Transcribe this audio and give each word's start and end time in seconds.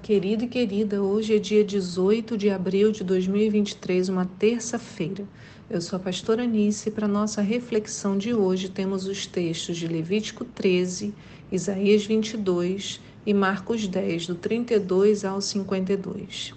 Querido 0.00 0.44
e 0.44 0.48
querida. 0.48 1.02
Hoje 1.02 1.36
é 1.36 1.38
dia 1.38 1.62
18 1.64 2.38
de 2.38 2.48
abril 2.48 2.92
de 2.92 3.04
2023, 3.04 4.08
uma 4.08 4.24
terça-feira. 4.24 5.24
Eu 5.68 5.80
sou 5.80 5.96
a 5.96 6.00
pastora 6.00 6.44
Anice 6.44 6.88
e 6.88 6.92
para 6.92 7.06
nossa 7.06 7.42
reflexão 7.42 8.16
de 8.16 8.32
hoje 8.32 8.68
temos 8.68 9.06
os 9.06 9.26
textos 9.26 9.76
de 9.76 9.86
Levítico 9.86 10.44
13, 10.44 11.12
Isaías 11.50 12.06
22 12.06 13.00
e 13.26 13.34
Marcos 13.34 13.86
10, 13.86 14.28
do 14.28 14.34
32 14.34 15.24
ao 15.24 15.40
52. 15.40 16.54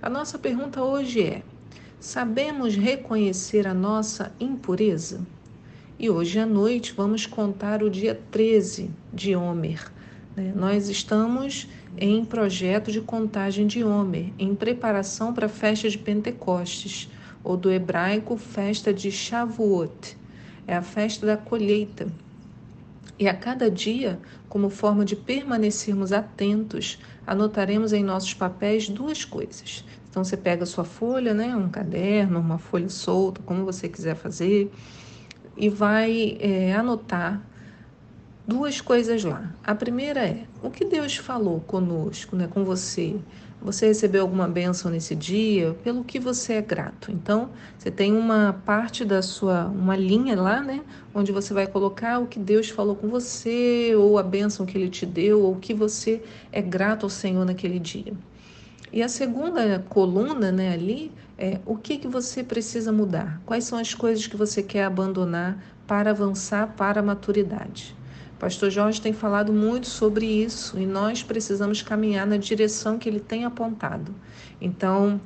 A 0.00 0.08
nossa 0.08 0.38
pergunta 0.38 0.82
hoje 0.82 1.22
é: 1.22 1.42
sabemos 1.98 2.76
reconhecer 2.76 3.66
a 3.66 3.74
nossa 3.74 4.32
impureza? 4.38 5.26
E 5.98 6.08
hoje 6.08 6.38
à 6.38 6.46
noite 6.46 6.92
vamos 6.96 7.26
contar 7.26 7.82
o 7.82 7.90
dia 7.90 8.20
13 8.30 8.90
de 9.12 9.34
Homer. 9.34 9.97
Né? 10.38 10.52
Nós 10.54 10.88
estamos 10.88 11.68
em 11.96 12.24
projeto 12.24 12.92
de 12.92 13.00
contagem 13.00 13.66
de 13.66 13.82
Homer, 13.82 14.32
em 14.38 14.54
preparação 14.54 15.34
para 15.34 15.46
a 15.46 15.48
festa 15.48 15.90
de 15.90 15.98
Pentecostes, 15.98 17.10
ou 17.42 17.56
do 17.56 17.70
hebraico 17.70 18.36
festa 18.36 18.92
de 18.92 19.10
Shavuot, 19.10 20.16
é 20.66 20.76
a 20.76 20.82
festa 20.82 21.26
da 21.26 21.36
colheita. 21.36 22.06
E 23.18 23.26
a 23.26 23.34
cada 23.34 23.70
dia, 23.70 24.20
como 24.48 24.70
forma 24.70 25.04
de 25.04 25.16
permanecermos 25.16 26.12
atentos, 26.12 26.98
anotaremos 27.26 27.92
em 27.92 28.04
nossos 28.04 28.32
papéis 28.32 28.88
duas 28.88 29.24
coisas. 29.24 29.84
Então 30.08 30.22
você 30.22 30.36
pega 30.36 30.62
a 30.62 30.66
sua 30.66 30.84
folha, 30.84 31.34
né, 31.34 31.54
um 31.56 31.68
caderno, 31.68 32.38
uma 32.38 32.58
folha 32.58 32.88
solta, 32.88 33.42
como 33.42 33.64
você 33.64 33.88
quiser 33.88 34.14
fazer, 34.14 34.70
e 35.56 35.68
vai 35.68 36.38
é, 36.40 36.72
anotar 36.74 37.42
duas 38.48 38.80
coisas 38.80 39.22
lá. 39.22 39.54
A 39.62 39.74
primeira 39.74 40.26
é 40.26 40.44
o 40.62 40.70
que 40.70 40.82
Deus 40.82 41.14
falou 41.16 41.60
conosco, 41.60 42.34
né, 42.34 42.48
com 42.48 42.64
você. 42.64 43.14
Você 43.60 43.88
recebeu 43.88 44.22
alguma 44.22 44.48
bênção 44.48 44.90
nesse 44.90 45.14
dia? 45.14 45.76
Pelo 45.84 46.02
que 46.02 46.18
você 46.18 46.54
é 46.54 46.62
grato? 46.62 47.12
Então, 47.12 47.50
você 47.76 47.90
tem 47.90 48.16
uma 48.16 48.58
parte 48.64 49.04
da 49.04 49.20
sua, 49.20 49.66
uma 49.66 49.94
linha 49.94 50.40
lá, 50.40 50.62
né? 50.62 50.80
Onde 51.14 51.30
você 51.30 51.52
vai 51.52 51.66
colocar 51.66 52.20
o 52.20 52.26
que 52.26 52.38
Deus 52.38 52.70
falou 52.70 52.96
com 52.96 53.08
você, 53.08 53.94
ou 53.94 54.16
a 54.16 54.22
bênção 54.22 54.64
que 54.64 54.78
Ele 54.78 54.88
te 54.88 55.04
deu, 55.04 55.42
ou 55.42 55.52
o 55.52 55.58
que 55.58 55.74
você 55.74 56.22
é 56.50 56.62
grato 56.62 57.04
ao 57.04 57.10
Senhor 57.10 57.44
naquele 57.44 57.78
dia. 57.78 58.14
E 58.90 59.02
a 59.02 59.08
segunda 59.08 59.84
coluna, 59.90 60.50
né, 60.50 60.72
ali, 60.72 61.12
é 61.36 61.58
o 61.66 61.76
que, 61.76 61.98
que 61.98 62.08
você 62.08 62.42
precisa 62.42 62.90
mudar? 62.92 63.42
Quais 63.44 63.64
são 63.64 63.78
as 63.78 63.92
coisas 63.92 64.26
que 64.26 64.36
você 64.36 64.62
quer 64.62 64.84
abandonar 64.84 65.62
para 65.86 66.10
avançar 66.10 66.74
para 66.76 67.00
a 67.00 67.02
maturidade? 67.02 67.98
Pastor 68.38 68.70
Jorge 68.70 69.00
tem 69.00 69.12
falado 69.12 69.52
muito 69.52 69.88
sobre 69.88 70.24
isso 70.24 70.78
e 70.78 70.86
nós 70.86 71.22
precisamos 71.22 71.82
caminhar 71.82 72.26
na 72.26 72.36
direção 72.36 72.98
que 72.98 73.08
ele 73.08 73.18
tem 73.18 73.44
apontado. 73.44 74.14
Então, 74.60 75.20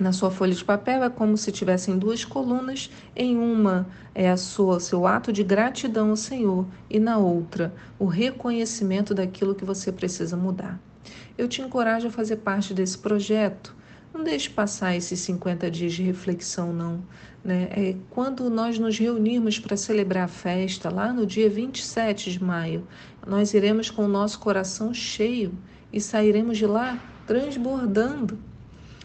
na 0.00 0.12
sua 0.12 0.30
folha 0.30 0.52
de 0.52 0.64
papel 0.64 1.04
é 1.04 1.10
como 1.10 1.36
se 1.36 1.52
tivessem 1.52 1.96
duas 1.96 2.24
colunas, 2.24 2.90
em 3.14 3.36
uma 3.38 3.86
é 4.14 4.28
a 4.28 4.36
sua 4.36 4.80
seu 4.80 5.06
ato 5.06 5.32
de 5.32 5.44
gratidão 5.44 6.10
ao 6.10 6.16
Senhor 6.16 6.66
e 6.90 6.98
na 6.98 7.16
outra 7.18 7.72
o 7.98 8.06
reconhecimento 8.06 9.14
daquilo 9.14 9.54
que 9.54 9.64
você 9.64 9.92
precisa 9.92 10.36
mudar. 10.36 10.80
Eu 11.38 11.46
te 11.46 11.62
encorajo 11.62 12.08
a 12.08 12.10
fazer 12.10 12.36
parte 12.36 12.74
desse 12.74 12.98
projeto. 12.98 13.74
Não 14.12 14.22
deixe 14.22 14.50
passar 14.50 14.94
esses 14.94 15.20
50 15.20 15.70
dias 15.70 15.94
de 15.94 16.02
reflexão, 16.02 16.70
não. 16.70 17.02
Né? 17.42 17.68
É, 17.70 17.96
quando 18.10 18.50
nós 18.50 18.78
nos 18.78 18.98
reunirmos 18.98 19.58
para 19.58 19.74
celebrar 19.74 20.24
a 20.24 20.28
festa, 20.28 20.90
lá 20.90 21.12
no 21.12 21.24
dia 21.24 21.48
27 21.48 22.30
de 22.30 22.42
maio, 22.42 22.86
nós 23.26 23.54
iremos 23.54 23.90
com 23.90 24.04
o 24.04 24.08
nosso 24.08 24.38
coração 24.38 24.92
cheio 24.92 25.56
e 25.90 25.98
sairemos 25.98 26.58
de 26.58 26.66
lá 26.66 27.02
transbordando. 27.26 28.38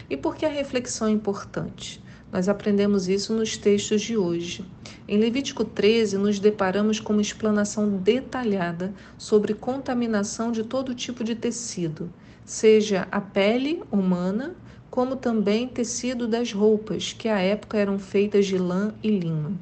E 0.09 0.17
por 0.17 0.35
que 0.35 0.45
a 0.45 0.49
reflexão 0.49 1.07
é 1.07 1.11
importante? 1.11 2.03
Nós 2.29 2.49
aprendemos 2.49 3.07
isso 3.07 3.33
nos 3.33 3.55
textos 3.55 4.01
de 4.01 4.17
hoje. 4.17 4.65
Em 5.07 5.17
Levítico 5.17 5.63
13, 5.63 6.17
nos 6.17 6.37
deparamos 6.37 6.99
com 6.99 7.13
uma 7.13 7.21
explanação 7.21 7.89
detalhada 7.97 8.93
sobre 9.17 9.53
contaminação 9.53 10.51
de 10.51 10.63
todo 10.63 10.93
tipo 10.93 11.23
de 11.23 11.33
tecido, 11.33 12.11
seja 12.43 13.07
a 13.09 13.21
pele 13.21 13.81
humana 13.89 14.53
como 14.89 15.15
também 15.15 15.67
tecido 15.67 16.27
das 16.27 16.51
roupas, 16.51 17.13
que 17.13 17.27
à 17.27 17.39
época 17.39 17.77
eram 17.77 17.99
feitas 17.99 18.45
de 18.45 18.57
lã 18.57 18.93
e 19.03 19.09
linho. 19.09 19.59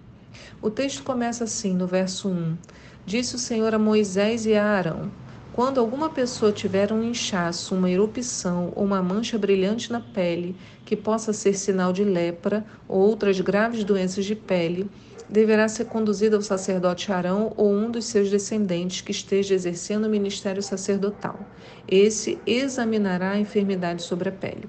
O 0.61 0.69
texto 0.69 1.03
começa 1.03 1.43
assim, 1.43 1.73
no 1.73 1.87
verso 1.87 2.27
1: 2.29 2.57
Disse 3.05 3.35
o 3.35 3.39
Senhor 3.39 3.73
a 3.73 3.79
Moisés 3.79 4.45
e 4.45 4.55
a 4.55 4.65
Arão: 4.65 5.11
Quando 5.53 5.79
alguma 5.79 6.09
pessoa 6.09 6.51
tiver 6.51 6.91
um 6.91 7.03
inchaço, 7.03 7.75
uma 7.75 7.89
erupção 7.89 8.73
ou 8.75 8.83
uma 8.83 9.01
mancha 9.01 9.37
brilhante 9.37 9.91
na 9.91 9.99
pele, 9.99 10.55
que 10.83 10.95
possa 10.95 11.31
ser 11.31 11.53
sinal 11.53 11.93
de 11.93 12.03
lepra 12.03 12.65
ou 12.87 12.99
outras 12.99 13.39
graves 13.39 13.83
doenças 13.83 14.25
de 14.25 14.35
pele, 14.35 14.89
deverá 15.29 15.67
ser 15.67 15.85
conduzida 15.85 16.35
ao 16.35 16.41
sacerdote 16.41 17.11
Arão 17.11 17.53
ou 17.57 17.71
um 17.71 17.89
dos 17.89 18.05
seus 18.05 18.29
descendentes 18.29 19.01
que 19.01 19.11
esteja 19.11 19.53
exercendo 19.53 20.05
o 20.05 20.09
ministério 20.09 20.61
sacerdotal. 20.61 21.39
Esse 21.87 22.39
examinará 22.45 23.31
a 23.31 23.39
enfermidade 23.39 24.03
sobre 24.03 24.29
a 24.29 24.31
pele. 24.31 24.67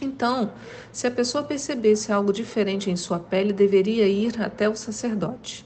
Então, 0.00 0.52
se 0.92 1.06
a 1.06 1.10
pessoa 1.10 1.44
percebesse 1.44 2.12
algo 2.12 2.32
diferente 2.32 2.90
em 2.90 2.96
sua 2.96 3.18
pele, 3.18 3.52
deveria 3.52 4.06
ir 4.06 4.40
até 4.40 4.68
o 4.68 4.76
sacerdote. 4.76 5.64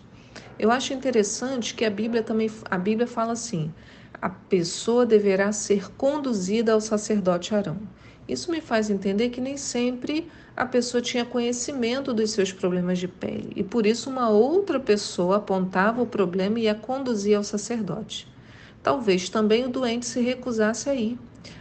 Eu 0.58 0.70
acho 0.70 0.92
interessante 0.92 1.74
que 1.74 1.84
a 1.84 1.90
Bíblia 1.90 2.22
também 2.22 2.50
a 2.70 2.76
Bíblia 2.76 3.06
fala 3.06 3.32
assim: 3.32 3.72
a 4.20 4.28
pessoa 4.28 5.06
deverá 5.06 5.50
ser 5.52 5.90
conduzida 5.92 6.72
ao 6.72 6.80
sacerdote 6.80 7.54
Arão. 7.54 7.78
Isso 8.28 8.50
me 8.52 8.60
faz 8.60 8.90
entender 8.90 9.30
que 9.30 9.40
nem 9.40 9.56
sempre 9.56 10.30
a 10.56 10.64
pessoa 10.64 11.00
tinha 11.00 11.24
conhecimento 11.24 12.12
dos 12.12 12.30
seus 12.30 12.52
problemas 12.52 12.98
de 12.98 13.08
pele 13.08 13.50
e 13.56 13.64
por 13.64 13.86
isso 13.86 14.10
uma 14.10 14.28
outra 14.28 14.78
pessoa 14.78 15.38
apontava 15.38 16.02
o 16.02 16.06
problema 16.06 16.60
e 16.60 16.68
a 16.68 16.74
conduzia 16.74 17.38
ao 17.38 17.42
sacerdote. 17.42 18.29
Talvez 18.82 19.28
também 19.28 19.64
o 19.64 19.68
doente 19.68 20.06
se 20.06 20.20
recusasse 20.20 20.88
a 20.88 20.94
ir. 20.94 21.18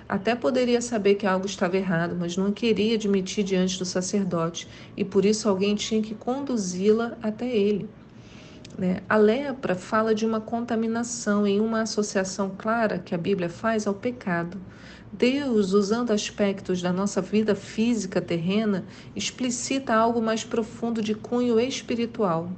Até 0.07 0.35
poderia 0.35 0.81
saber 0.81 1.16
que 1.16 1.28
algo 1.28 1.46
estava 1.46 1.78
errado, 1.78 2.16
mas 2.19 2.35
não 2.35 2.52
queria 2.52 2.96
admitir 2.96 3.44
diante 3.44 3.78
do 3.78 3.85
sacerdote 3.85 4.68
e 4.97 5.06
por 5.06 5.24
isso 5.24 5.47
alguém 5.47 5.75
tinha 5.75 6.02
que 6.02 6.16
conduzi-la 6.16 7.18
até 7.22 7.47
ele. 7.47 7.88
Né? 8.78 9.02
A 9.09 9.18
lepra 9.18 9.75
fala 9.75 10.16
de 10.16 10.25
uma 10.25 10.40
contaminação 10.40 11.46
em 11.46 11.59
uma 11.59 11.81
associação 11.81 12.52
clara 12.57 12.97
que 12.97 13.13
a 13.13 13.18
Bíblia 13.18 13.50
faz 13.50 13.86
ao 13.86 13.94
pecado. 13.94 14.57
Deus, 15.12 15.74
usando 15.74 16.12
aspectos 16.12 16.81
da 16.81 16.94
nossa 16.94 17.22
vida 17.22 17.53
física 17.56 18.22
terrena, 18.22 18.86
explicita 19.16 19.94
algo 19.94 20.22
mais 20.22 20.44
profundo 20.44 21.01
de 21.01 21.13
cunho 21.13 21.59
espiritual. 21.59 22.50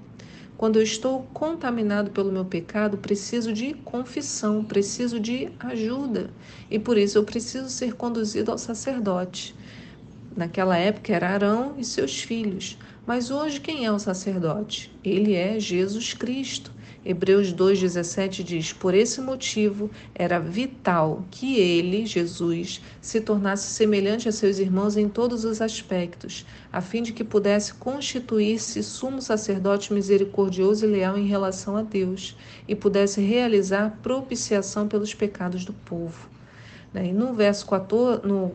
Quando 0.61 0.75
eu 0.75 0.83
estou 0.83 1.23
contaminado 1.33 2.11
pelo 2.11 2.31
meu 2.31 2.45
pecado, 2.45 2.95
preciso 2.95 3.51
de 3.51 3.73
confissão, 3.73 4.63
preciso 4.63 5.19
de 5.19 5.51
ajuda. 5.59 6.29
E 6.69 6.77
por 6.77 6.99
isso 6.99 7.17
eu 7.17 7.23
preciso 7.23 7.67
ser 7.67 7.95
conduzido 7.95 8.51
ao 8.51 8.59
sacerdote. 8.59 9.55
Naquela 10.37 10.77
época 10.77 11.15
era 11.15 11.29
Arão 11.29 11.73
e 11.79 11.83
seus 11.83 12.21
filhos. 12.21 12.77
Mas 13.07 13.31
hoje 13.31 13.59
quem 13.59 13.87
é 13.87 13.91
o 13.91 13.97
sacerdote? 13.97 14.95
Ele 15.03 15.33
é 15.33 15.59
Jesus 15.59 16.13
Cristo. 16.13 16.71
Hebreus 17.03 17.51
2,17 17.51 18.43
diz: 18.43 18.73
Por 18.73 18.93
esse 18.93 19.19
motivo 19.19 19.89
era 20.13 20.39
vital 20.39 21.25
que 21.31 21.57
ele, 21.57 22.05
Jesus, 22.05 22.79
se 23.01 23.19
tornasse 23.19 23.71
semelhante 23.71 24.29
a 24.29 24.31
seus 24.31 24.59
irmãos 24.59 24.95
em 24.95 25.09
todos 25.09 25.43
os 25.43 25.61
aspectos, 25.61 26.45
a 26.71 26.79
fim 26.79 27.01
de 27.01 27.11
que 27.11 27.23
pudesse 27.23 27.73
constituir-se 27.73 28.83
sumo 28.83 29.19
sacerdote 29.19 29.91
misericordioso 29.91 30.85
e 30.85 30.89
leal 30.89 31.17
em 31.17 31.25
relação 31.25 31.75
a 31.75 31.81
Deus 31.81 32.37
e 32.67 32.75
pudesse 32.75 33.19
realizar 33.19 33.97
propiciação 34.03 34.87
pelos 34.87 35.13
pecados 35.13 35.65
do 35.65 35.73
povo. 35.73 36.29
Né? 36.93 37.07
E 37.07 37.13
no 37.13 37.33
verso 37.33 37.65
14, 37.65 38.27
no, 38.27 38.51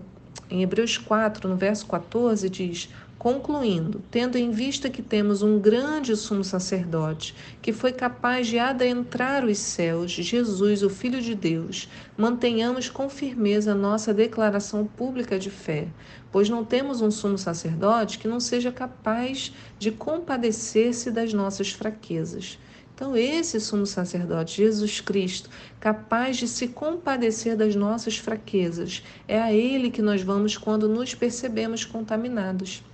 em 0.49 0.63
Hebreus 0.63 0.97
4, 0.97 1.49
no 1.49 1.57
verso 1.57 1.85
14, 1.87 2.49
diz: 2.49 2.89
Concluindo, 3.27 4.01
tendo 4.09 4.39
em 4.39 4.53
vista 4.53 4.89
que 4.89 5.03
temos 5.03 5.43
um 5.43 5.59
grande 5.59 6.15
sumo 6.15 6.45
sacerdote 6.45 7.35
que 7.61 7.73
foi 7.73 7.91
capaz 7.91 8.47
de 8.47 8.57
adentrar 8.57 9.45
os 9.45 9.59
céus, 9.59 10.13
Jesus, 10.13 10.85
o 10.85 10.89
Filho 10.89 11.21
de 11.21 11.35
Deus, 11.35 11.89
mantenhamos 12.17 12.89
com 12.89 13.09
firmeza 13.09 13.75
nossa 13.75 14.15
declaração 14.15 14.87
pública 14.87 15.41
de 15.41 15.51
fé, 15.51 15.89
pois 16.31 16.49
não 16.49 16.65
temos 16.65 17.01
um 17.01 17.11
sumo 17.11 17.37
sacerdote 17.37 18.21
que 18.21 18.29
não 18.29 18.39
seja 18.39 18.71
capaz 18.71 19.53
de 19.77 19.91
compadecer-se 19.91 21.11
das 21.11 21.35
nossas 21.35 21.73
fraquezas. 21.73 22.61
Então, 22.95 23.17
esse 23.17 23.59
sumo 23.59 23.87
sacerdote, 23.87 24.59
Jesus 24.59 25.01
Cristo, 25.01 25.51
capaz 25.81 26.37
de 26.37 26.47
se 26.47 26.69
compadecer 26.69 27.57
das 27.57 27.75
nossas 27.75 28.17
fraquezas, 28.17 29.03
é 29.27 29.43
a 29.43 29.53
Ele 29.53 29.91
que 29.91 30.01
nós 30.01 30.23
vamos 30.23 30.57
quando 30.57 30.89
nos 30.89 31.13
percebemos 31.13 31.85
contaminados. 31.85 32.85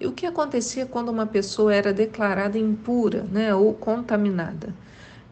E 0.00 0.06
o 0.06 0.12
que 0.12 0.24
acontecia 0.24 0.86
quando 0.86 1.10
uma 1.10 1.26
pessoa 1.26 1.74
era 1.74 1.92
declarada 1.92 2.58
impura 2.58 3.26
né, 3.30 3.54
ou 3.54 3.74
contaminada? 3.74 4.74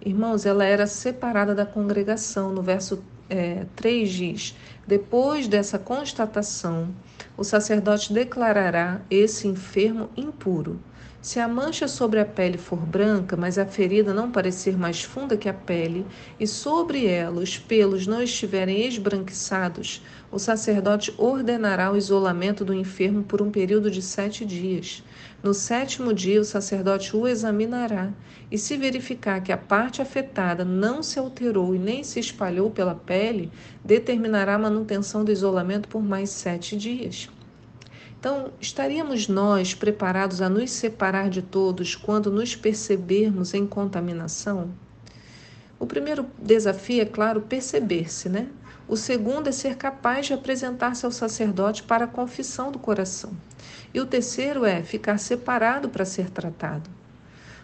Irmãos, 0.05 0.45
ela 0.45 0.65
era 0.65 0.87
separada 0.87 1.55
da 1.55 1.65
congregação. 1.65 2.53
No 2.53 2.61
verso 2.61 3.03
é, 3.31 3.65
3 3.75 4.11
diz: 4.11 4.57
Depois 4.87 5.49
dessa 5.49 5.79
constatação, 5.79 6.95
o 7.35 7.43
sacerdote 7.43 8.13
declarará 8.13 9.01
esse 9.11 9.49
enfermo 9.49 10.11
impuro. 10.15 10.79
Se 11.21 11.41
a 11.41 11.49
mancha 11.49 11.89
sobre 11.89 12.21
a 12.21 12.25
pele 12.25 12.57
for 12.57 12.79
branca, 12.79 13.37
mas 13.37 13.59
a 13.59 13.67
ferida 13.67 14.15
não 14.15 14.31
parecer 14.31 14.79
mais 14.79 15.03
funda 15.03 15.37
que 15.37 15.49
a 15.49 15.53
pele, 15.53 16.07
e 16.39 16.47
sobre 16.47 17.07
ela 17.07 17.41
os 17.43 17.59
pelos 17.59 18.07
não 18.07 18.23
estiverem 18.23 18.87
esbranquiçados, 18.87 20.01
o 20.31 20.39
sacerdote 20.39 21.13
ordenará 21.19 21.93
o 21.93 21.97
isolamento 21.97 22.65
do 22.65 22.73
enfermo 22.73 23.25
por 23.25 23.43
um 23.43 23.51
período 23.51 23.91
de 23.91 24.01
sete 24.01 24.45
dias. 24.45 25.03
No 25.43 25.53
sétimo 25.53 26.15
dia, 26.15 26.41
o 26.41 26.45
sacerdote 26.45 27.17
o 27.17 27.27
examinará, 27.27 28.13
e 28.49 28.57
se 28.57 28.77
verificar 28.77 29.43
que 29.43 29.51
a 29.51 29.59
parte 29.59 30.01
afetada 30.01 30.65
não 30.65 31.03
se 31.03 31.19
alterou 31.19 31.75
e 31.75 31.81
nem 31.81 32.05
se 32.05 32.21
espalhou 32.21 32.71
pela 32.71 32.95
pele, 32.95 33.51
determinará 33.85 34.55
a 34.55 34.59
manutenção 34.59 35.25
do 35.25 35.33
isolamento 35.33 35.89
por 35.89 36.03
mais 36.03 36.31
sete 36.31 36.77
dias. 36.77 37.29
Então, 38.19 38.51
estaríamos 38.61 39.29
nós 39.29 39.75
preparados 39.75 40.43
a 40.43 40.49
nos 40.49 40.73
separar 40.73 41.31
de 41.31 41.41
todos 41.41 41.95
quando 41.95 42.33
nos 42.33 42.57
percebermos 42.57 43.55
em 43.55 43.65
contaminação? 43.65 44.71
O 45.79 45.87
primeiro 45.87 46.27
desafio 46.43 47.01
é, 47.01 47.05
claro, 47.05 47.43
perceber-se, 47.43 48.29
né? 48.29 48.49
O 48.89 48.97
segundo 48.97 49.49
é 49.49 49.53
ser 49.53 49.77
capaz 49.77 50.27
de 50.27 50.33
apresentar-se 50.33 51.05
ao 51.05 51.13
sacerdote 51.13 51.85
para 51.85 52.07
a 52.07 52.09
confissão 52.09 52.73
do 52.73 52.79
coração. 52.79 53.31
E 53.95 54.01
o 54.01 54.07
terceiro 54.07 54.65
é 54.65 54.83
ficar 54.83 55.19
separado 55.19 55.89
para 55.89 56.05
ser 56.05 56.29
tratado. 56.31 56.91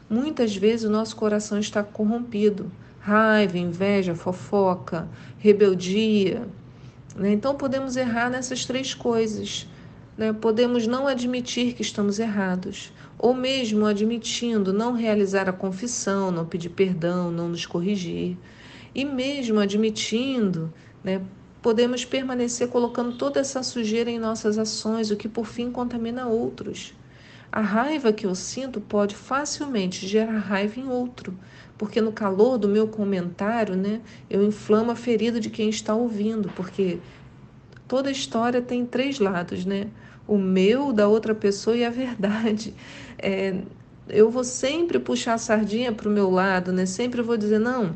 Muitas 0.08 0.54
vezes 0.54 0.86
o 0.86 0.90
nosso 0.90 1.16
coração 1.16 1.58
está 1.58 1.82
corrompido, 1.82 2.70
raiva, 3.00 3.58
inveja, 3.58 4.14
fofoca, 4.14 5.08
rebeldia. 5.38 6.46
Né? 7.16 7.32
Então 7.32 7.56
podemos 7.56 7.96
errar 7.96 8.30
nessas 8.30 8.64
três 8.64 8.94
coisas. 8.94 9.66
Né? 10.16 10.32
Podemos 10.32 10.86
não 10.86 11.06
admitir 11.06 11.74
que 11.74 11.82
estamos 11.82 12.18
errados, 12.18 12.92
ou 13.18 13.34
mesmo 13.34 13.86
admitindo 13.86 14.72
não 14.72 14.92
realizar 14.92 15.48
a 15.48 15.52
confissão, 15.52 16.30
não 16.30 16.46
pedir 16.46 16.70
perdão, 16.70 17.30
não 17.30 17.48
nos 17.48 17.66
corrigir. 17.66 18.36
E 18.94 19.04
mesmo 19.04 19.58
admitindo, 19.58 20.72
né, 21.02 21.20
podemos 21.60 22.04
permanecer 22.04 22.68
colocando 22.68 23.16
toda 23.16 23.40
essa 23.40 23.62
sujeira 23.62 24.10
em 24.10 24.18
nossas 24.18 24.58
ações, 24.58 25.10
o 25.10 25.16
que 25.16 25.28
por 25.28 25.46
fim 25.46 25.70
contamina 25.70 26.26
outros. 26.26 26.94
A 27.50 27.60
raiva 27.60 28.12
que 28.12 28.26
eu 28.26 28.34
sinto 28.34 28.80
pode 28.80 29.14
facilmente 29.14 30.06
gerar 30.06 30.38
raiva 30.38 30.78
em 30.78 30.88
outro, 30.88 31.36
porque 31.78 32.00
no 32.00 32.12
calor 32.12 32.58
do 32.58 32.68
meu 32.68 32.86
comentário, 32.88 33.76
né, 33.76 34.00
eu 34.28 34.44
inflamo 34.44 34.90
a 34.90 34.96
ferida 34.96 35.40
de 35.40 35.50
quem 35.50 35.68
está 35.68 35.94
ouvindo, 35.94 36.50
porque 36.54 36.98
toda 37.94 38.10
história 38.10 38.60
tem 38.60 38.84
três 38.84 39.20
lados, 39.20 39.64
né? 39.64 39.86
O 40.26 40.36
meu, 40.36 40.92
da 40.92 41.06
outra 41.06 41.32
pessoa 41.32 41.76
e 41.76 41.84
a 41.84 41.90
verdade. 41.90 42.74
É, 43.16 43.54
eu 44.08 44.28
vou 44.32 44.42
sempre 44.42 44.98
puxar 44.98 45.34
a 45.34 45.38
sardinha 45.38 45.92
para 45.92 46.08
o 46.08 46.10
meu 46.10 46.28
lado, 46.28 46.72
né? 46.72 46.86
Sempre 46.86 47.22
vou 47.22 47.36
dizer, 47.36 47.60
não, 47.60 47.94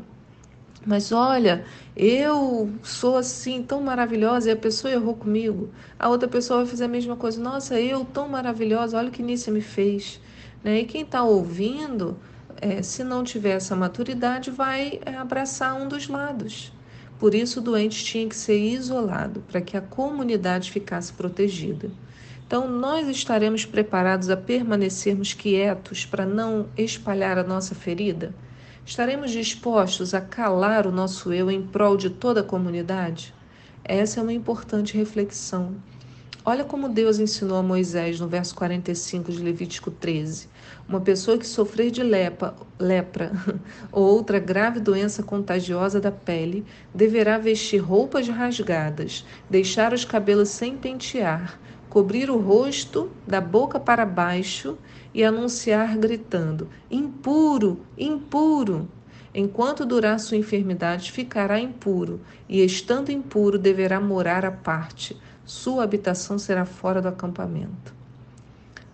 mas 0.85 1.11
olha, 1.11 1.65
eu 1.97 2.71
sou 2.81 3.17
assim 3.17 3.61
tão 3.61 3.81
maravilhosa 3.81 4.47
e 4.47 4.53
a 4.53 4.55
pessoa 4.55 4.93
errou 4.93 5.15
comigo. 5.15 5.69
A 5.99 6.07
outra 6.07 6.29
pessoa 6.29 6.59
vai 6.59 6.67
fazer 6.67 6.85
a 6.85 6.87
mesma 6.87 7.17
coisa. 7.17 7.41
Nossa, 7.41 7.77
eu 7.77 8.05
tão 8.05 8.29
maravilhosa, 8.29 8.97
olha 8.97 9.09
o 9.09 9.11
que 9.11 9.21
Nícia 9.21 9.51
me 9.51 9.59
fez. 9.59 10.21
Né? 10.63 10.79
E 10.79 10.85
quem 10.85 11.01
está 11.01 11.23
ouvindo, 11.23 12.17
é, 12.61 12.81
se 12.81 13.03
não 13.03 13.21
tiver 13.21 13.57
essa 13.57 13.75
maturidade, 13.75 14.49
vai 14.49 15.01
é, 15.05 15.17
abraçar 15.17 15.75
um 15.75 15.89
dos 15.89 16.07
lados. 16.07 16.71
Por 17.19 17.35
isso, 17.35 17.59
o 17.59 17.63
doente 17.63 18.03
tinha 18.03 18.27
que 18.27 18.35
ser 18.35 18.57
isolado, 18.57 19.43
para 19.47 19.59
que 19.59 19.75
a 19.75 19.81
comunidade 19.81 20.71
ficasse 20.71 21.11
protegida. 21.11 21.91
Então, 22.47 22.67
nós 22.67 23.07
estaremos 23.09 23.65
preparados 23.65 24.29
a 24.29 24.37
permanecermos 24.37 25.33
quietos 25.33 26.05
para 26.05 26.25
não 26.25 26.67
espalhar 26.77 27.37
a 27.37 27.43
nossa 27.43 27.75
ferida? 27.75 28.33
Estaremos 28.85 29.31
dispostos 29.31 30.13
a 30.13 30.21
calar 30.21 30.87
o 30.87 30.91
nosso 30.91 31.31
eu 31.33 31.51
em 31.51 31.61
prol 31.61 31.97
de 31.97 32.09
toda 32.09 32.39
a 32.39 32.43
comunidade? 32.43 33.33
Essa 33.83 34.19
é 34.19 34.23
uma 34.23 34.33
importante 34.33 34.97
reflexão. 34.97 35.75
Olha 36.49 36.63
como 36.63 36.89
Deus 36.89 37.19
ensinou 37.19 37.57
a 37.57 37.61
Moisés 37.61 38.19
no 38.19 38.27
verso 38.27 38.55
45 38.55 39.31
de 39.31 39.37
Levítico 39.37 39.91
13. 39.91 40.49
Uma 40.87 40.99
pessoa 40.99 41.37
que 41.37 41.45
sofrer 41.45 41.91
de 41.91 42.01
lepa, 42.01 42.55
lepra 42.79 43.31
ou 43.91 44.03
outra 44.03 44.39
grave 44.39 44.79
doença 44.79 45.21
contagiosa 45.21 46.01
da 46.01 46.11
pele 46.11 46.65
deverá 46.91 47.37
vestir 47.37 47.77
roupas 47.77 48.27
rasgadas, 48.27 49.23
deixar 49.47 49.93
os 49.93 50.03
cabelos 50.03 50.49
sem 50.49 50.75
pentear, 50.75 51.59
cobrir 51.87 52.31
o 52.31 52.39
rosto 52.39 53.11
da 53.27 53.39
boca 53.39 53.79
para 53.79 54.03
baixo 54.03 54.75
e 55.13 55.23
anunciar 55.23 55.95
gritando: 55.99 56.67
impuro, 56.89 57.79
impuro. 57.95 58.89
Enquanto 59.35 59.85
durar 59.85 60.19
sua 60.19 60.37
enfermidade, 60.37 61.11
ficará 61.11 61.59
impuro, 61.59 62.19
e 62.49 62.65
estando 62.65 63.11
impuro, 63.11 63.59
deverá 63.59 64.01
morar 64.01 64.43
à 64.43 64.51
parte. 64.51 65.15
Sua 65.49 65.83
habitação 65.83 66.37
será 66.37 66.63
fora 66.63 67.01
do 67.01 67.07
acampamento. 67.07 67.91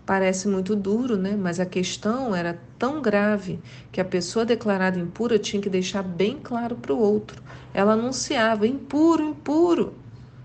Parece 0.06 0.48
muito 0.48 0.74
duro, 0.74 1.18
né? 1.18 1.36
Mas 1.36 1.60
a 1.60 1.66
questão 1.66 2.34
era 2.34 2.58
tão 2.80 3.02
grave 3.02 3.60
que 3.92 4.00
a 4.00 4.06
pessoa 4.06 4.46
declarada 4.46 4.98
impura 4.98 5.38
tinha 5.38 5.62
que 5.62 5.70
deixar 5.70 6.02
bem 6.02 6.40
claro 6.42 6.78
para 6.78 6.94
o 6.94 6.98
outro. 6.98 7.44
Ela 7.74 7.92
anunciava: 7.92 8.66
impuro, 8.66 9.22
impuro. 9.22 9.96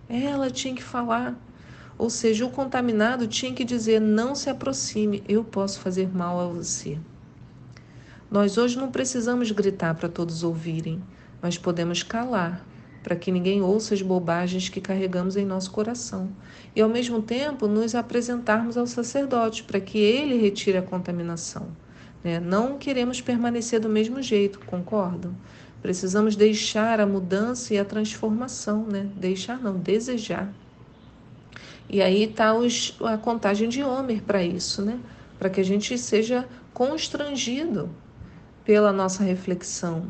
Ela 0.08 0.50
tinha 0.50 0.74
que 0.74 0.82
falar. 0.82 1.38
Ou 1.96 2.10
seja, 2.10 2.44
o 2.44 2.50
contaminado 2.50 3.28
tinha 3.28 3.54
que 3.54 3.64
dizer: 3.64 4.00
não 4.00 4.34
se 4.34 4.50
aproxime, 4.50 5.22
eu 5.28 5.44
posso 5.44 5.78
fazer 5.78 6.12
mal 6.12 6.40
a 6.40 6.48
você. 6.48 6.98
Nós 8.28 8.58
hoje 8.58 8.76
não 8.76 8.90
precisamos 8.90 9.52
gritar 9.52 9.94
para 9.94 10.08
todos 10.08 10.42
ouvirem, 10.42 11.00
mas 11.40 11.56
podemos 11.56 12.02
calar 12.02 12.66
para 13.02 13.16
que 13.16 13.32
ninguém 13.32 13.62
ouça 13.62 13.94
as 13.94 14.02
bobagens 14.02 14.68
que 14.68 14.80
carregamos 14.80 15.36
em 15.36 15.44
nosso 15.44 15.70
coração, 15.70 16.28
e 16.74 16.80
ao 16.80 16.88
mesmo 16.88 17.22
tempo 17.22 17.66
nos 17.66 17.94
apresentarmos 17.94 18.76
ao 18.76 18.86
sacerdote 18.86 19.62
para 19.62 19.80
que 19.80 19.98
ele 19.98 20.36
retire 20.36 20.78
a 20.78 20.82
contaminação. 20.82 21.68
Né? 22.22 22.38
Não 22.38 22.76
queremos 22.76 23.20
permanecer 23.20 23.80
do 23.80 23.88
mesmo 23.88 24.20
jeito, 24.22 24.60
concordam? 24.60 25.34
Precisamos 25.82 26.36
deixar 26.36 27.00
a 27.00 27.06
mudança 27.06 27.72
e 27.72 27.78
a 27.78 27.84
transformação, 27.84 28.84
né? 28.84 29.08
Deixar 29.16 29.58
não, 29.58 29.78
desejar. 29.78 30.52
E 31.88 32.02
aí 32.02 32.24
está 32.24 32.52
a 33.04 33.16
contagem 33.16 33.68
de 33.68 33.82
Homer 33.82 34.22
para 34.22 34.42
isso, 34.42 34.82
né? 34.82 35.00
Para 35.38 35.48
que 35.48 35.58
a 35.60 35.64
gente 35.64 35.96
seja 35.96 36.46
constrangido 36.74 37.88
pela 38.62 38.92
nossa 38.92 39.24
reflexão? 39.24 40.06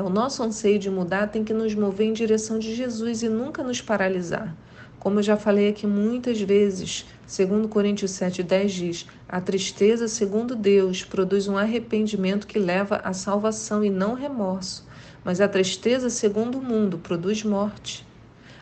O 0.00 0.08
nosso 0.08 0.42
anseio 0.42 0.78
de 0.78 0.88
mudar 0.90 1.26
tem 1.26 1.44
que 1.44 1.52
nos 1.52 1.74
mover 1.74 2.06
em 2.06 2.12
direção 2.14 2.58
de 2.58 2.74
Jesus 2.74 3.22
e 3.22 3.28
nunca 3.28 3.62
nos 3.62 3.82
paralisar. 3.82 4.56
Como 4.98 5.18
eu 5.18 5.22
já 5.22 5.36
falei 5.36 5.68
aqui 5.68 5.86
muitas 5.86 6.40
vezes, 6.40 7.04
segundo 7.26 7.68
Coríntios 7.68 8.12
7,10 8.12 8.66
diz, 8.68 9.06
a 9.28 9.40
tristeza, 9.40 10.08
segundo 10.08 10.56
Deus, 10.56 11.04
produz 11.04 11.48
um 11.48 11.58
arrependimento 11.58 12.46
que 12.46 12.58
leva 12.58 12.96
à 13.04 13.12
salvação 13.12 13.84
e 13.84 13.90
não 13.90 14.14
remorso. 14.14 14.86
Mas 15.24 15.40
a 15.40 15.48
tristeza, 15.48 16.08
segundo 16.08 16.58
o 16.58 16.62
mundo, 16.62 16.98
produz 16.98 17.42
morte. 17.42 18.06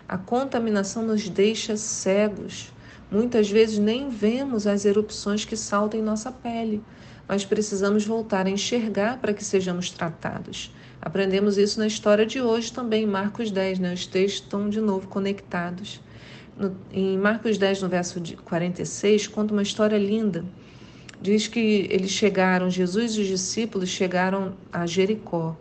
A 0.08 0.18
contaminação 0.18 1.04
nos 1.04 1.28
deixa 1.28 1.76
cegos. 1.76 2.72
Muitas 3.10 3.48
vezes 3.48 3.78
nem 3.78 4.08
vemos 4.08 4.66
as 4.66 4.84
erupções 4.84 5.44
que 5.44 5.56
saltam 5.56 6.00
em 6.00 6.02
nossa 6.02 6.32
pele, 6.32 6.82
mas 7.28 7.44
precisamos 7.44 8.04
voltar 8.04 8.46
a 8.46 8.50
enxergar 8.50 9.18
para 9.18 9.32
que 9.32 9.44
sejamos 9.44 9.90
tratados. 9.90 10.72
Aprendemos 11.02 11.56
isso 11.56 11.78
na 11.78 11.86
história 11.86 12.26
de 12.26 12.40
hoje 12.40 12.72
também, 12.72 13.04
em 13.04 13.06
Marcos 13.06 13.50
10, 13.50 13.78
né? 13.78 13.94
Os 13.94 14.06
textos 14.06 14.42
estão 14.42 14.68
de 14.68 14.80
novo 14.80 15.08
conectados. 15.08 16.00
No, 16.56 16.76
em 16.92 17.16
Marcos 17.16 17.56
10, 17.56 17.82
no 17.82 17.88
verso 17.88 18.20
46, 18.44 19.26
conta 19.28 19.52
uma 19.54 19.62
história 19.62 19.96
linda. 19.96 20.44
Diz 21.22 21.46
que 21.46 21.86
eles 21.90 22.10
chegaram, 22.10 22.68
Jesus 22.68 23.14
e 23.14 23.20
os 23.22 23.26
discípulos 23.26 23.88
chegaram 23.88 24.54
a 24.72 24.86
Jericó. 24.86 25.56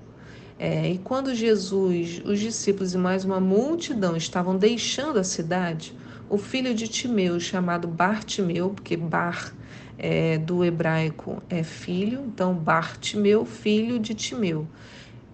É, 0.58 0.91
e 0.91 0.98
quando 0.98 1.34
Jesus, 1.34 2.22
os 2.25 2.38
discípulos 2.38 2.93
e 2.93 2.98
mais 2.98 3.24
uma 3.24 3.39
multidão 3.39 4.17
estavam 4.17 4.58
deixando 4.58 5.17
a 5.17 5.24
cidade, 5.24 5.93
o 6.29 6.38
filho 6.38 6.74
de 6.75 6.88
Timeu, 6.88 7.39
chamado 7.39 7.88
Bartimeu, 7.88 8.69
porque 8.72 8.98
Bar 8.98 9.53
é, 9.98 10.38
do 10.38 10.63
hebraico 10.63 11.41
é 11.50 11.63
filho, 11.63 12.24
então 12.25 12.53
Bartimeu, 12.53 13.46
filho 13.46 13.98
de 14.00 14.13
Timeu, 14.13 14.67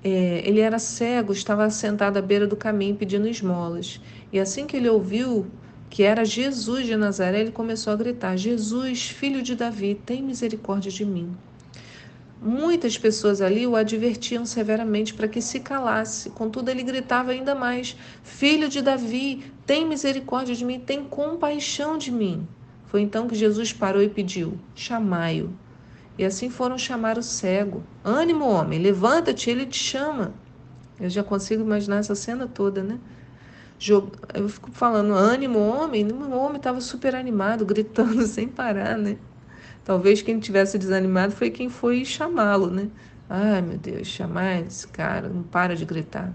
é, 0.08 0.44
ele 0.48 0.60
era 0.60 0.78
cego, 0.78 1.34
estava 1.34 1.68
sentado 1.72 2.18
à 2.18 2.22
beira 2.22 2.46
do 2.46 2.56
caminho 2.56 2.96
pedindo 2.96 3.28
esmolas. 3.28 4.00
E 4.32 4.40
assim 4.40 4.68
que 4.68 4.78
ele 4.78 4.88
ouviu 4.88 5.48
que 5.90 6.04
era 6.04 6.24
Jesus 6.24 6.86
de 6.86 6.96
Nazaré, 6.96 7.42
ele 7.42 7.52
começou 7.52 7.92
a 7.92 7.96
gritar: 7.96 8.38
Jesus, 8.38 9.10
filho 9.10 9.42
de 9.42 9.56
Davi, 9.56 10.00
tem 10.06 10.22
misericórdia 10.22 10.92
de 10.92 11.04
mim. 11.04 11.36
Muitas 12.40 12.96
pessoas 13.00 13.42
ali 13.42 13.66
o 13.66 13.76
advertiam 13.76 14.46
severamente 14.46 15.12
para 15.12 15.28
que 15.28 15.42
se 15.42 15.60
calasse. 15.60 16.30
Contudo, 16.30 16.70
ele 16.70 16.84
gritava 16.84 17.32
ainda 17.32 17.56
mais: 17.56 17.98
Filho 18.22 18.70
de 18.70 18.84
Davi, 18.84 19.52
tem 19.66 19.88
misericórdia 19.88 20.54
de 20.54 20.64
mim, 20.64 20.80
tem 20.80 21.04
compaixão 21.04 21.98
de 21.98 22.12
mim. 22.12 22.48
Foi 22.86 23.02
então 23.02 23.28
que 23.28 23.34
Jesus 23.34 23.74
parou 23.74 24.04
e 24.04 24.10
pediu: 24.10 24.60
Chamai-o. 24.76 25.65
E 26.18 26.24
assim 26.24 26.50
foram 26.50 26.78
chamar 26.78 27.18
o 27.18 27.24
cego. 27.24 27.84
Ânimo, 28.04 28.46
homem, 28.46 28.80
levanta-te, 28.80 29.50
ele 29.50 29.66
te 29.66 29.78
chama. 29.78 30.34
Eu 31.00 31.10
já 31.10 31.24
consigo 31.24 31.62
imaginar 31.62 31.98
essa 31.98 32.16
cena 32.16 32.48
toda, 32.48 32.82
né? 32.82 33.00
Eu 34.34 34.48
fico 34.48 34.72
falando, 34.72 35.14
ânimo, 35.14 35.60
homem. 35.60 36.08
O 36.10 36.38
homem 36.38 36.58
estava 36.58 36.80
super 36.80 37.16
animado, 37.16 37.66
gritando 37.66 38.26
sem 38.26 38.48
parar, 38.48 38.98
né? 38.98 39.18
Talvez 39.84 40.22
quem 40.22 40.40
tivesse 40.40 40.78
desanimado 40.78 41.34
foi 41.34 41.52
quem 41.52 41.70
foi 41.70 42.06
chamá-lo, 42.06 42.70
né? 42.70 42.90
Ai, 43.30 43.62
meu 43.62 43.78
Deus, 43.78 44.08
chamar 44.08 44.62
esse 44.62 44.88
cara, 44.88 45.28
não 45.28 45.44
para 45.44 45.76
de 45.76 45.84
gritar. 45.84 46.34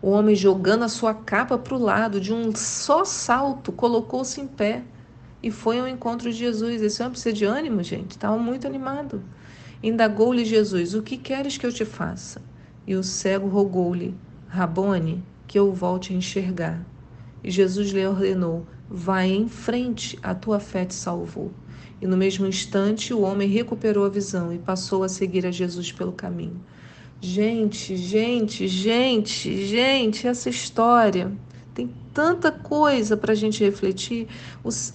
O 0.00 0.10
homem, 0.10 0.34
jogando 0.36 0.84
a 0.84 0.88
sua 0.88 1.14
capa 1.14 1.56
para 1.56 1.74
o 1.74 1.78
lado, 1.78 2.20
de 2.20 2.32
um 2.32 2.54
só 2.54 3.04
salto, 3.04 3.72
colocou-se 3.72 4.40
em 4.40 4.46
pé 4.46 4.82
e 5.42 5.50
foi 5.50 5.80
ao 5.80 5.88
encontro 5.88 6.30
de 6.30 6.38
Jesus. 6.38 6.80
Esse 6.80 7.02
homem 7.02 7.12
precisa 7.12 7.34
de 7.34 7.44
ânimo, 7.44 7.82
gente. 7.82 8.12
Estava 8.12 8.38
muito 8.38 8.66
animado. 8.66 9.22
Indagou-lhe 9.82 10.44
Jesus: 10.44 10.94
O 10.94 11.02
que 11.02 11.16
queres 11.16 11.58
que 11.58 11.66
eu 11.66 11.72
te 11.72 11.84
faça? 11.84 12.40
E 12.86 12.94
o 12.94 13.02
cego 13.02 13.48
rogou-lhe: 13.48 14.14
Rabone, 14.46 15.24
que 15.46 15.58
eu 15.58 15.72
volte 15.72 16.12
a 16.12 16.16
enxergar. 16.16 16.84
E 17.42 17.50
Jesus 17.50 17.90
lhe 17.90 18.06
ordenou: 18.06 18.66
Vai 18.88 19.30
em 19.30 19.48
frente, 19.48 20.18
a 20.22 20.34
tua 20.34 20.60
fé 20.60 20.84
te 20.84 20.94
salvou. 20.94 21.50
E 22.00 22.06
no 22.06 22.16
mesmo 22.16 22.46
instante 22.46 23.14
o 23.14 23.20
homem 23.20 23.48
recuperou 23.48 24.04
a 24.04 24.08
visão 24.08 24.52
e 24.52 24.58
passou 24.58 25.04
a 25.04 25.08
seguir 25.08 25.46
a 25.46 25.50
Jesus 25.50 25.92
pelo 25.92 26.12
caminho. 26.12 26.60
Gente, 27.20 27.96
gente, 27.96 28.66
gente, 28.66 29.66
gente, 29.66 30.26
essa 30.26 30.50
história 30.50 31.30
tanta 32.12 32.52
coisa 32.52 33.16
para 33.16 33.32
a 33.32 33.36
gente 33.36 33.64
refletir. 33.64 34.28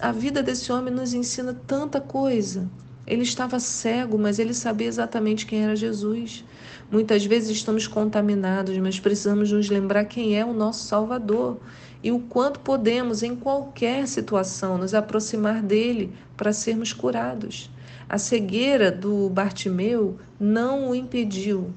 a 0.00 0.12
vida 0.12 0.42
desse 0.42 0.72
homem 0.72 0.92
nos 0.92 1.12
ensina 1.12 1.54
tanta 1.66 2.00
coisa. 2.00 2.68
Ele 3.06 3.22
estava 3.22 3.58
cego, 3.58 4.18
mas 4.18 4.38
ele 4.38 4.52
sabia 4.52 4.86
exatamente 4.86 5.46
quem 5.46 5.64
era 5.64 5.74
Jesus. 5.74 6.44
Muitas 6.90 7.24
vezes 7.24 7.50
estamos 7.50 7.86
contaminados, 7.86 8.76
mas 8.78 9.00
precisamos 9.00 9.50
nos 9.50 9.68
lembrar 9.68 10.04
quem 10.04 10.38
é 10.38 10.44
o 10.44 10.52
nosso 10.52 10.86
Salvador 10.86 11.58
e 12.02 12.12
o 12.12 12.20
quanto 12.20 12.60
podemos, 12.60 13.22
em 13.22 13.34
qualquer 13.34 14.06
situação, 14.06 14.78
nos 14.78 14.94
aproximar 14.94 15.62
dele 15.62 16.12
para 16.36 16.52
sermos 16.52 16.92
curados. 16.92 17.70
A 18.08 18.16
cegueira 18.16 18.90
do 18.90 19.28
Bartimeu 19.28 20.18
não 20.38 20.90
o 20.90 20.94
impediu 20.94 21.72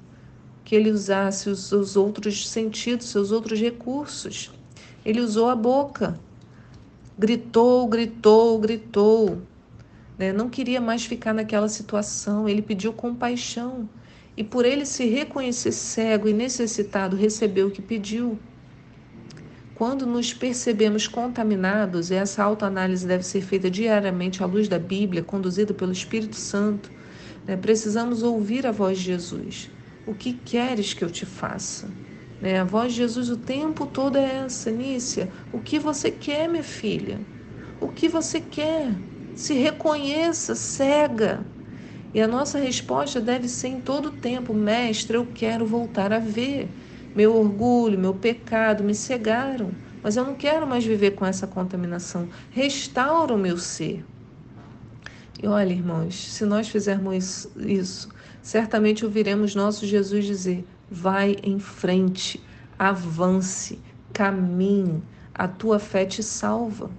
que 0.64 0.76
ele 0.76 0.92
usasse 0.92 1.50
os 1.50 1.68
seus 1.68 1.98
outros 1.98 2.48
sentidos, 2.48 3.08
seus 3.08 3.32
outros 3.32 3.60
recursos. 3.60 4.52
Ele 5.06 5.22
usou 5.22 5.50
a 5.50 5.56
boca. 5.56 6.20
Gritou, 7.18 7.88
gritou, 7.88 8.60
gritou 8.60 9.42
né? 10.22 10.32
não 10.32 10.50
queria 10.50 10.80
mais 10.80 11.04
ficar 11.04 11.34
naquela 11.34 11.68
situação, 11.68 12.48
ele 12.48 12.62
pediu 12.62 12.94
compaixão. 12.94 13.90
E 14.38 14.44
por 14.44 14.66
ele 14.66 14.86
se 14.86 15.04
reconhecer 15.06 15.72
cego 15.72 16.30
e 16.30 16.34
necessitado, 16.34 17.16
recebeu 17.16 17.68
o 17.68 17.72
que 17.72 17.82
pediu. 17.82 18.38
Quando 19.74 20.06
nos 20.06 20.32
percebemos 20.32 21.08
contaminados, 21.08 22.12
essa 22.12 22.44
autoanálise 22.44 23.08
deve 23.08 23.24
ser 23.24 23.42
feita 23.42 23.70
diariamente 23.70 24.44
à 24.44 24.46
luz 24.46 24.68
da 24.68 24.78
Bíblia, 24.78 25.24
conduzida 25.24 25.74
pelo 25.74 25.92
Espírito 25.92 26.36
Santo. 26.36 26.92
Né? 27.48 27.58
Precisamos 27.58 28.22
ouvir 28.22 28.68
a 28.68 28.72
voz 28.72 29.00
de 29.00 29.06
Jesus. 29.06 29.72
O 30.06 30.14
que 30.14 30.34
queres 30.34 30.94
que 30.94 31.04
eu 31.04 31.10
te 31.10 31.26
faça? 31.26 31.90
Né? 32.42 32.60
A 32.60 32.64
voz 32.64 32.92
de 32.92 32.98
Jesus 32.98 33.30
o 33.30 33.38
tempo 33.38 33.86
todo 33.86 34.18
é 34.18 34.46
essa, 34.46 34.72
Nícia. 34.72 35.32
O 35.54 35.60
que 35.60 35.78
você 35.78 36.10
quer, 36.10 36.50
minha 36.50 36.64
filha? 36.64 37.20
O 37.80 37.88
que 37.88 38.10
você 38.10 38.42
quer? 38.42 38.96
Se 39.36 39.54
reconheça 39.54 40.56
cega. 40.56 41.46
E 42.14 42.20
a 42.22 42.28
nossa 42.28 42.60
resposta 42.60 43.22
deve 43.22 43.48
ser 43.48 43.70
em 43.70 43.82
todo 43.82 44.12
tempo: 44.12 44.54
Mestre, 44.54 45.16
eu 45.16 45.26
quero 45.34 45.66
voltar 45.66 46.12
a 46.12 46.20
ver. 46.20 46.70
Meu 47.16 47.36
orgulho, 47.36 48.00
meu 48.00 48.14
pecado 48.14 48.84
me 48.84 48.96
cegaram, 48.96 49.72
mas 50.02 50.16
eu 50.16 50.24
não 50.24 50.36
quero 50.36 50.66
mais 50.66 50.86
viver 50.86 51.12
com 51.12 51.26
essa 51.26 51.46
contaminação. 51.46 52.30
Restaura 52.50 53.34
o 53.34 53.38
meu 53.38 53.58
ser. 53.58 54.06
E 55.42 55.48
olha, 55.48 55.74
irmãos, 55.74 56.16
se 56.16 56.46
nós 56.46 56.70
fizermos 56.70 57.48
isso, 57.56 58.10
certamente 58.42 59.06
ouviremos 59.06 59.56
nosso 59.56 59.86
Jesus 59.86 60.26
dizer: 60.26 60.66
vai 60.90 61.38
em 61.44 61.60
frente, 61.60 62.42
avance, 62.78 63.80
caminhe, 64.12 65.02
a 65.34 65.48
tua 65.48 65.80
fé 65.80 66.06
te 66.06 66.22
salva. 66.22 66.90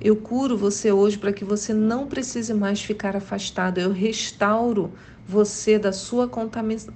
Eu 0.00 0.14
curo 0.14 0.56
você 0.56 0.92
hoje 0.92 1.18
para 1.18 1.32
que 1.32 1.44
você 1.44 1.74
não 1.74 2.06
precise 2.06 2.54
mais 2.54 2.80
ficar 2.80 3.16
afastado. 3.16 3.78
Eu 3.78 3.90
restauro 3.90 4.92
você 5.26 5.78
da 5.78 5.92
sua, 5.92 6.30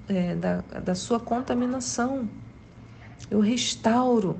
é, 0.08 0.36
da, 0.36 0.60
da 0.60 0.94
sua 0.94 1.18
contaminação. 1.18 2.28
Eu 3.30 3.40
restauro. 3.40 4.38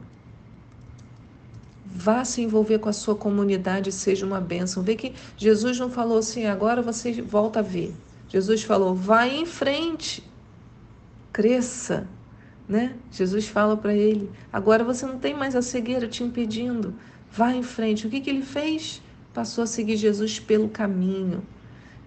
Vá 1.84 2.24
se 2.24 2.40
envolver 2.40 2.78
com 2.78 2.88
a 2.88 2.92
sua 2.92 3.16
comunidade 3.16 3.90
seja 3.90 4.24
uma 4.24 4.40
bênção. 4.40 4.82
Vê 4.82 4.94
que 4.94 5.12
Jesus 5.36 5.78
não 5.78 5.90
falou 5.90 6.18
assim, 6.18 6.46
agora 6.46 6.80
você 6.80 7.20
volta 7.20 7.58
a 7.58 7.62
ver. 7.62 7.94
Jesus 8.32 8.62
falou, 8.62 8.94
vai 8.94 9.36
em 9.36 9.44
frente, 9.44 10.24
cresça. 11.30 12.08
Né? 12.66 12.94
Jesus 13.10 13.46
fala 13.46 13.76
para 13.76 13.92
ele, 13.92 14.30
agora 14.50 14.82
você 14.82 15.04
não 15.04 15.18
tem 15.18 15.34
mais 15.34 15.54
a 15.54 15.60
cegueira 15.60 16.08
te 16.08 16.24
impedindo. 16.24 16.94
Vá 17.30 17.52
em 17.52 17.62
frente. 17.62 18.06
O 18.06 18.10
que, 18.10 18.22
que 18.22 18.30
ele 18.30 18.40
fez? 18.40 19.02
Passou 19.34 19.64
a 19.64 19.66
seguir 19.66 19.98
Jesus 19.98 20.40
pelo 20.40 20.70
caminho. 20.70 21.42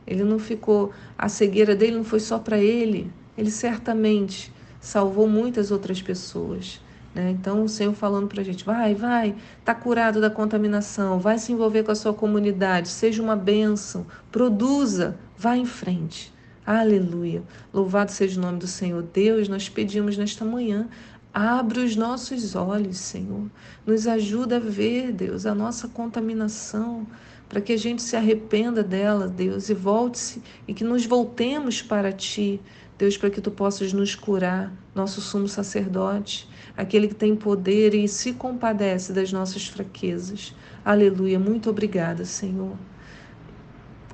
Ele 0.08 0.24
não 0.24 0.39
ficou, 0.39 0.91
a 1.15 1.29
cegueira 1.29 1.75
dele 1.75 1.98
não 1.98 2.03
foi 2.03 2.20
só 2.20 2.39
para 2.39 2.58
ele, 2.58 3.12
ele 3.38 3.51
certamente 3.51 4.51
salvou 4.79 5.27
muitas 5.27 5.70
outras 5.70 6.01
pessoas. 6.01 6.82
Né? 7.13 7.29
Então, 7.29 7.63
o 7.63 7.70
Senhor 7.70 7.94
falando 7.94 8.27
para 8.27 8.41
a 8.41 8.44
gente: 8.44 8.65
vai, 8.65 8.96
vai, 8.96 9.36
está 9.60 9.75
curado 9.75 10.20
da 10.20 10.29
contaminação, 10.32 11.20
vai 11.20 11.38
se 11.38 11.51
envolver 11.51 11.84
com 11.84 11.91
a 11.91 11.96
sua 11.96 12.15
comunidade, 12.15 12.88
seja 12.88 13.22
uma 13.22 13.36
bênção, 13.36 14.08
produza, 14.32 15.20
vá 15.46 15.56
em 15.56 15.66
frente. 15.66 16.34
Aleluia. 16.66 17.44
Louvado 17.72 18.12
seja 18.12 18.40
o 18.40 18.44
nome 18.44 18.58
do 18.58 18.66
Senhor. 18.66 19.04
Deus, 19.04 19.48
nós 19.48 19.70
pedimos 19.70 20.18
nesta 20.18 20.44
manhã 20.44 20.90
Abre 21.32 21.82
os 21.82 21.98
nossos 21.98 22.56
olhos, 22.56 22.98
Senhor. 22.98 23.52
Nos 23.86 24.08
ajuda 24.08 24.56
a 24.56 24.60
ver, 24.60 25.12
Deus, 25.12 25.46
a 25.46 25.54
nossa 25.54 25.86
contaminação, 25.86 27.06
para 27.50 27.60
que 27.60 27.74
a 27.74 27.78
gente 27.78 28.02
se 28.02 28.16
arrependa 28.16 28.82
dela, 28.82 29.28
Deus, 29.28 29.68
e 29.70 29.74
volte-se 29.74 30.42
e 30.66 30.74
que 30.74 30.86
nos 30.86 31.06
voltemos 31.06 31.82
para 31.82 32.14
Ti, 32.14 32.62
Deus, 32.98 33.18
para 33.18 33.30
que 33.30 33.42
Tu 33.42 33.52
possas 33.52 33.92
nos 33.92 34.16
curar, 34.16 34.72
nosso 34.96 35.20
sumo 35.20 35.50
sacerdote, 35.50 36.48
aquele 36.78 37.10
que 37.10 37.16
tem 37.16 37.36
poder 37.36 37.94
e 37.94 38.08
se 38.08 38.32
compadece 38.32 39.12
das 39.12 39.34
nossas 39.34 39.68
fraquezas. 39.68 40.56
Aleluia. 40.86 41.38
Muito 41.38 41.70
obrigada, 41.70 42.24
Senhor. 42.24 42.78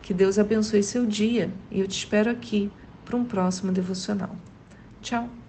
Que 0.01 0.13
Deus 0.13 0.39
abençoe 0.39 0.83
seu 0.83 1.05
dia 1.05 1.51
e 1.69 1.79
eu 1.79 1.87
te 1.87 1.97
espero 1.97 2.29
aqui 2.29 2.71
para 3.05 3.15
um 3.15 3.25
próximo 3.25 3.71
devocional. 3.71 4.35
Tchau. 5.01 5.40